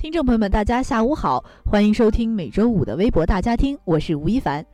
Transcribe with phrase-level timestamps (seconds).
[0.00, 4.64] 听众朋友们，大家下午好，欢迎收听每周五的微博大家听，我是吴一凡。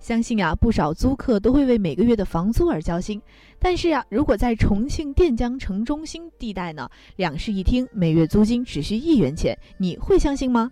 [0.00, 3.22] 相信啊，不少租客都会为每个月的房租而焦心。
[3.60, 10.68] 但是啊，如果在重庆垫江城中心地带呢，两室一厅，每月租金只需一元钱，你会相信吗？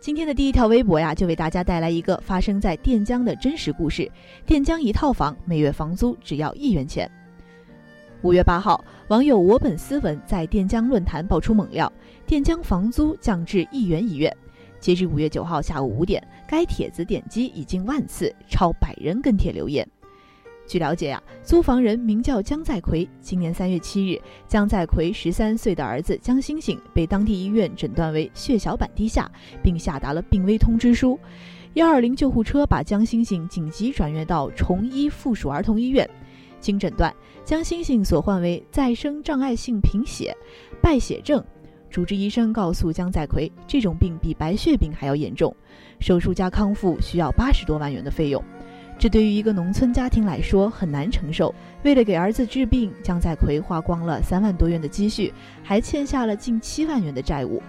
[0.00, 4.10] 今天的第一条微博呀，就为大家带来一个发生在垫江的真实故事：
[4.46, 7.10] 垫江一套房每月房租只要一元钱。
[8.22, 11.92] 五月八号，网友我本斯文在垫江论坛爆出猛料，
[12.24, 14.32] 垫江房租降至一元一月。
[14.78, 19.84] 截至五月九号下午五点，该帖子点击已经万次，超百人跟帖留言。
[20.68, 23.08] 据了解呀，租房人名叫江在奎。
[23.20, 29.28] 今年三月七日，江在奎十三岁的儿子江星星被当地医院诊断为血小板低下，
[29.64, 31.18] 并下达了病危通知书。
[31.74, 36.08] 幺二零救护车把江星星紧急转院到崇医附属儿童医院。
[36.62, 40.34] 经诊断，江星星所患为再生障碍性贫血、
[40.80, 41.44] 败血症。
[41.90, 45.54] 主治医生告诉江在奎，这种病比白血病还要严重，
[46.00, 48.42] 手术加康复需要八十多万元的费用，
[48.98, 51.54] 这对于一个农村家庭来说很难承受。
[51.82, 57.62] 为了给儿子治病，江在奎花光了三万多元的积蓄，还欠下了近七万元的债务。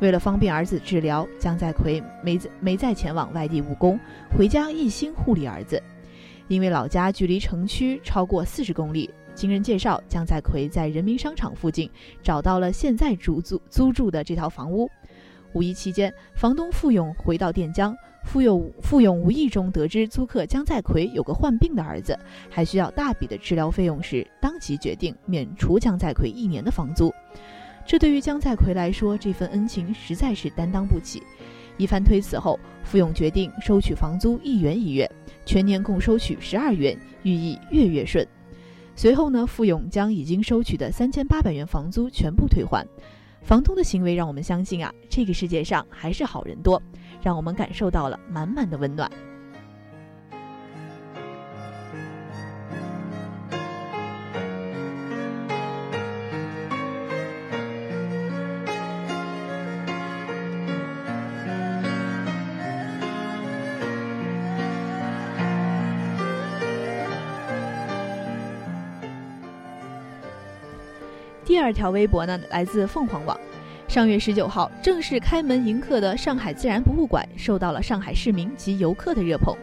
[0.00, 3.98] 为了方便儿子治疗，江在奎没没再前往外地务工，
[4.36, 5.82] 回家一心护理儿子。
[6.48, 11.90] 因为老家距离城区超过四十公里，经人介绍，江在奎在人民商场附近
[12.22, 14.90] 找到了现在租租租住的这套房屋。
[15.54, 17.94] 五一期间，房东付勇回到垫江，
[18.24, 22.18] 付勇付勇无意中得知租客江在奎有个患病的儿子，
[22.50, 27.12] 还需要大笔的治疗费用时，当即决定免除江在奎一年的房租。
[27.84, 31.22] 这对于江在奎来说，这份恩情实在是担当不起。
[31.82, 35.10] 一番推辞后，付勇决定收取房租一元一月。
[35.44, 38.24] 全年共收取十二元，寓意月月顺。
[38.94, 42.86] 随后呢，付勇将已经收取的三千八百元房租全部退还。
[43.42, 46.80] 房东的行为让我们相信啊，这个世界上还是好人多，
[47.20, 49.10] 让我们感受到了满满的温暖。
[71.44, 73.38] 第二条微博呢，来自凤凰网。
[73.88, 79.54] 上月十九号正式开门迎客的上海自然博物馆，受到了上海市民及游客的热捧。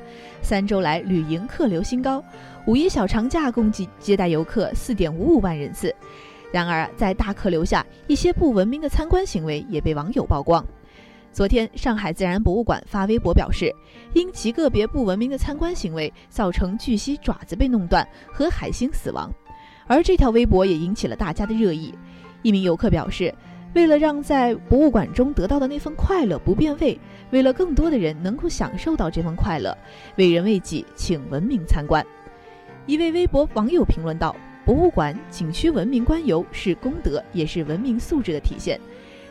[0.42, 2.24] 三周来旅营客流新高，
[2.68, 5.94] 五一小长假共计接待游客四点五五万人次。
[6.52, 10.64] 然而，在大客流下，一些不文明的参观行为也被网友曝光。
[11.32, 13.74] 昨天，上海自然博物馆发微博表示，
[14.14, 19.32] 因极个别不文明的参观行为，造成巨蜥爪子被弄断和海星死亡。
[19.90, 21.92] 而这条微博也引起了大家的热议。
[22.44, 23.34] 一名游客表示，
[23.74, 26.98] 为了让在博物馆中得到的那份快乐不变味，
[27.32, 29.76] 为了更多的人能够享受到这份快乐，
[30.16, 32.06] 为人为己，请文明参观。
[32.86, 38.80] 一位微博网友评论道：“博物馆、景区文明观游是功德，也是文明素质的体现。”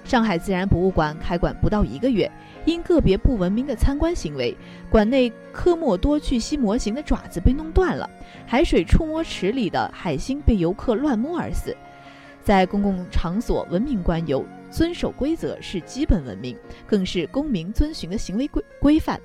[0.09, 2.33] 上海自然博物馆开馆不到一个月，
[2.65, 4.57] 因个别不文明的参观行为，
[4.89, 8.09] 馆内科莫多巨蜥模型的爪子被弄断了，
[8.47, 11.77] 海水触摸池里的海星被游客乱摸而死。
[12.43, 19.21] 在公共场所文明观游，遵守规则是基本文明，更是公民遵循的行为规规范。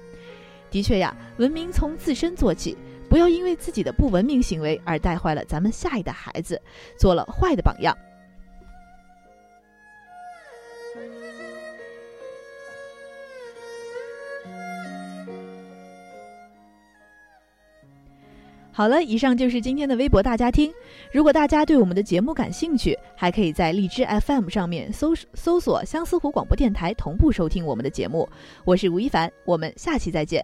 [0.70, 2.78] 的确呀，文明从自身做起，
[3.08, 6.62] 不要因为自己的不文明行为而带坏了咱们下一代孩子，
[6.98, 7.98] 做了坏的榜样。
[18.76, 20.74] 好了，以上就是今天的微博大家听。
[21.12, 28.28] 如果大家对我们的节目感兴趣，还可以在荔枝 FM 上面搜搜索相思湖广播电台，同步收听我们的节目。
[28.66, 30.44] 我是吴亦凡，我们下期再见。